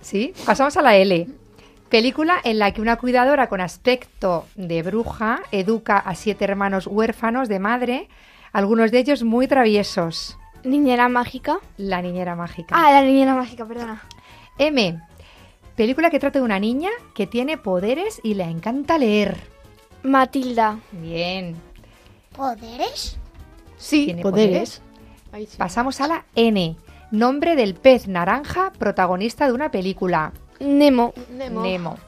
[0.00, 1.26] Sí, pasamos a la L.
[1.88, 7.48] Película en la que una cuidadora con aspecto de bruja educa a siete hermanos huérfanos
[7.48, 8.08] de madre,
[8.52, 10.38] algunos de ellos muy traviesos.
[10.62, 11.58] Niñera mágica.
[11.78, 12.74] La niñera mágica.
[12.78, 14.02] Ah, la niñera mágica, perdona.
[14.60, 15.00] M.
[15.76, 19.36] Película que trata de una niña que tiene poderes y le encanta leer.
[20.02, 20.78] Matilda.
[20.92, 21.56] Bien.
[22.36, 23.18] ¿Poderes?
[23.78, 24.82] Sí, Tiene poderes.
[25.56, 26.76] Pasamos a la N.
[27.10, 30.32] Nombre del pez naranja protagonista de una película.
[30.60, 31.12] Nemo.
[31.30, 31.62] Nemo.
[31.62, 31.98] Nemo.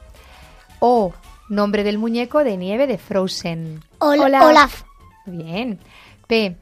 [0.79, 1.13] O.
[1.49, 3.81] Nombre del muñeco de nieve de Frozen.
[3.99, 4.43] Ol- Olaf.
[4.43, 4.83] Olaf.
[5.25, 5.79] Bien.
[6.27, 6.55] P.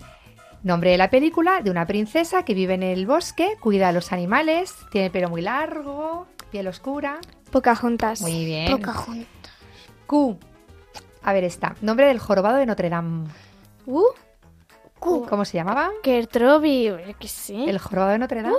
[0.64, 4.12] Nombre de la película de una princesa que vive en el bosque, cuida a los
[4.12, 7.20] animales, tiene el pelo muy largo, piel oscura.
[7.52, 8.22] Pocahontas.
[8.22, 8.72] Muy bien.
[8.72, 9.28] Pocahontas.
[10.06, 10.38] Q.
[11.24, 11.76] A ver esta.
[11.82, 13.28] Nombre del jorobado de Notre Dame.
[13.88, 14.06] Uh,
[15.00, 15.26] Q.
[15.28, 15.90] ¿Cómo se llamaba?
[16.04, 17.64] Kertrobi, qué sé.
[17.68, 18.58] El jorobado de Notre Dame.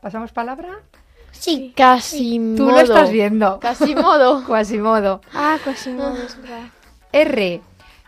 [0.00, 0.80] ¿Pasamos palabra?
[1.32, 1.74] Sí.
[1.76, 3.60] Casi Tú lo estás viendo.
[3.60, 4.44] Casi modo.
[4.46, 5.20] Quasimodo.
[5.34, 6.68] Ah, Quasimodo, es verdad.
[7.12, 7.60] R.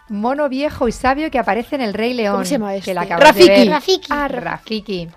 [0.09, 2.35] Mono viejo y sabio que aparece en El Rey León.
[2.35, 2.95] ¿Cómo se llama Que este?
[2.95, 3.49] la acabas de Rafiki.
[3.49, 3.69] ver.
[3.71, 4.07] Rafiki.
[4.11, 5.09] Ah, Rafiki.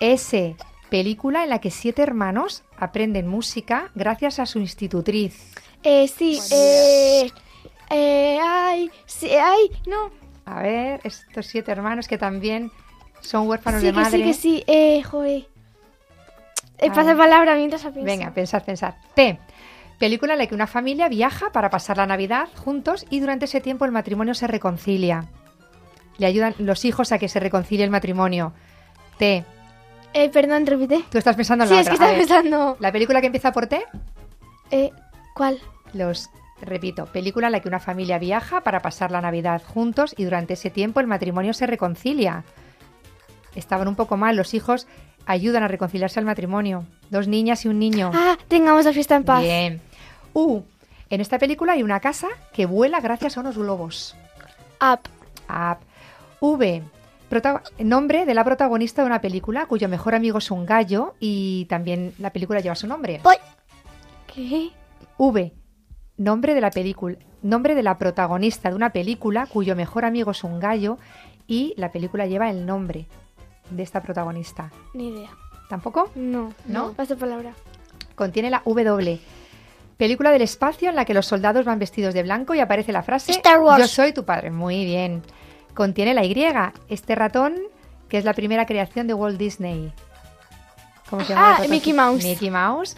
[0.00, 0.56] S.
[0.90, 5.52] Película en la que siete hermanos aprenden música gracias a su institutriz.
[5.82, 7.30] Eh, sí, eh,
[7.90, 10.10] eh, ay, sí, ay, no.
[10.44, 12.70] A ver, estos siete hermanos que también
[13.20, 14.18] son huérfanos Sí, de que madre.
[14.18, 15.46] sí, que sí, eh, joder.
[16.78, 18.02] Eh, pasa palabra mientras pienso.
[18.02, 18.94] Venga, pensad, pensad.
[19.14, 19.38] T.
[20.02, 23.60] Película en la que una familia viaja para pasar la Navidad juntos y durante ese
[23.60, 25.26] tiempo el matrimonio se reconcilia.
[26.18, 28.52] Le ayudan los hijos a que se reconcilie el matrimonio.
[29.16, 29.44] T.
[30.12, 31.04] Eh, perdón, repite.
[31.08, 32.76] Tú estás pensando en Sí, la es que ver, pensando.
[32.80, 33.80] La película que empieza por T,
[34.72, 34.90] Eh,
[35.36, 35.60] ¿cuál?
[35.92, 36.30] los
[36.60, 40.54] repito, película en la que una familia viaja para pasar la Navidad juntos y durante
[40.54, 42.42] ese tiempo el matrimonio se reconcilia.
[43.54, 44.88] Estaban un poco mal, los hijos
[45.26, 46.86] ayudan a reconciliarse al matrimonio.
[47.10, 48.10] Dos niñas y un niño.
[48.12, 49.42] Ah, tengamos la fiesta en paz.
[49.42, 49.80] Bien.
[50.34, 50.62] U.
[51.10, 54.16] En esta película hay una casa que vuela gracias a unos globos.
[54.80, 55.00] Up.
[55.48, 55.78] Up.
[56.40, 56.82] V.
[57.78, 62.14] Nombre de la protagonista de una película cuyo mejor amigo es un gallo y también
[62.18, 63.20] la película lleva su nombre.
[63.22, 63.36] Voy.
[64.26, 64.70] ¿Qué?
[65.18, 65.52] V.
[66.18, 67.16] Nombre de la película.
[67.42, 70.98] Nombre de la protagonista de una película cuyo mejor amigo es un gallo
[71.46, 73.06] y la película lleva el nombre
[73.70, 74.70] de esta protagonista.
[74.94, 75.30] Ni idea.
[75.68, 76.10] ¿Tampoco?
[76.14, 76.52] No.
[76.66, 76.92] ¿No?
[76.92, 77.54] Pasa palabra.
[78.14, 79.20] Contiene la W.
[79.96, 83.02] Película del espacio en la que los soldados van vestidos de blanco y aparece la
[83.02, 83.80] frase Star Wars.
[83.80, 84.50] Yo soy tu padre.
[84.50, 85.22] Muy bien.
[85.74, 86.34] Contiene la Y.
[86.88, 87.54] Este ratón
[88.08, 89.92] que es la primera creación de Walt Disney.
[91.08, 91.56] ¿Cómo se llama?
[91.56, 91.68] Ah, la?
[91.68, 92.24] Mickey Mouse.
[92.24, 92.96] Mickey Mouse.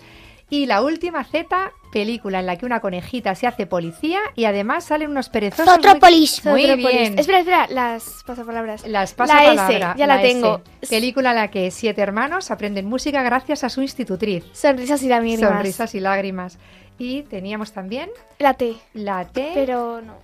[0.51, 4.85] Y la última Z, película en la que una conejita se hace policía y además
[4.85, 5.67] salen unos perezosos.
[5.67, 6.45] muy- Zootropolis.
[6.45, 6.99] Muy, Zootropolis.
[7.01, 7.19] bien.
[7.19, 8.87] Espera, espera, las pasapalabras.
[8.87, 10.61] Las La pasapalabra, S, ya la tengo.
[10.83, 10.95] S.
[10.95, 14.45] Película en la que siete hermanos aprenden música gracias a su institutriz.
[14.53, 15.49] Sonrisas y lágrimas.
[15.51, 16.59] Sonrisas y lágrimas.
[16.99, 18.77] Y teníamos también La T.
[18.93, 19.53] la T.
[19.55, 20.15] Pero no.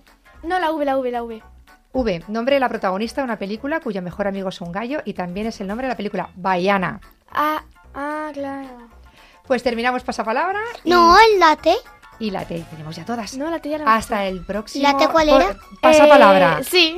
[0.43, 1.41] No, la V, la V, la V.
[1.93, 5.13] V, nombre de la protagonista de una película cuyo mejor amigo es un gallo y
[5.13, 7.01] también es el nombre de la película, Baiana.
[7.29, 7.63] Ah,
[7.93, 8.87] ah, claro.
[9.45, 11.75] Pues terminamos pasapalabra y, No, el late.
[12.19, 12.65] y la T.
[12.69, 13.35] Tenemos ya todas.
[13.35, 14.83] No, la tía la Hasta el próximo.
[14.87, 15.57] ¿La T cuál era?
[15.81, 16.59] Pasapalabra.
[16.61, 16.95] Eh, sí.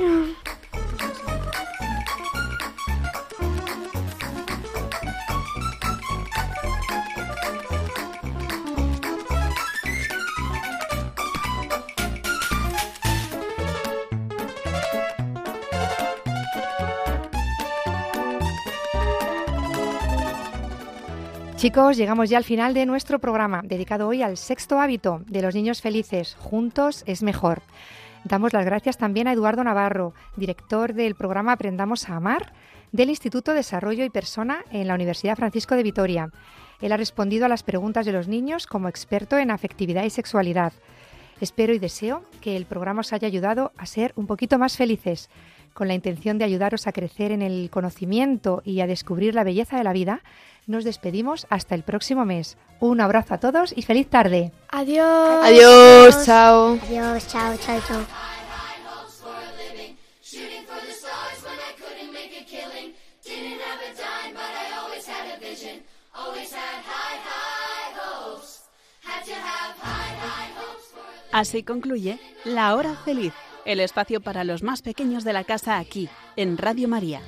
[21.64, 25.54] Chicos, llegamos ya al final de nuestro programa, dedicado hoy al sexto hábito de los
[25.54, 26.36] niños felices.
[26.38, 27.62] Juntos es mejor.
[28.22, 32.52] Damos las gracias también a Eduardo Navarro, director del programa Aprendamos a Amar
[32.92, 36.28] del Instituto Desarrollo y Persona en la Universidad Francisco de Vitoria.
[36.82, 40.74] Él ha respondido a las preguntas de los niños como experto en afectividad y sexualidad.
[41.40, 45.30] Espero y deseo que el programa os haya ayudado a ser un poquito más felices.
[45.72, 49.76] Con la intención de ayudaros a crecer en el conocimiento y a descubrir la belleza
[49.76, 50.22] de la vida,
[50.66, 52.56] nos despedimos hasta el próximo mes.
[52.80, 54.52] Un abrazo a todos y feliz tarde.
[54.70, 55.44] Adiós.
[55.44, 56.78] Adiós, chao.
[56.82, 58.04] Adiós, chao, chao, chao.
[71.34, 73.32] Así concluye La Hora Feliz,
[73.64, 77.22] el espacio para los más pequeños de la casa aquí, en Radio María.